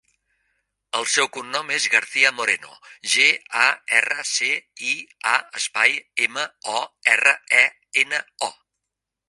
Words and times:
El 0.99 1.03
seu 1.15 1.27
cognom 1.35 1.69
és 1.79 1.85
Garcia 1.95 2.31
Moreno: 2.37 2.73
ge, 3.15 3.27
a, 3.65 3.69
erra, 4.01 4.17
ce, 4.31 4.51
i, 4.95 4.97
a, 5.35 5.37
espai, 5.63 5.97
ema, 6.29 6.49
o, 6.79 6.83
erra, 7.17 7.35
e, 7.63 7.63
ena, 8.07 8.27
o. 8.51 8.55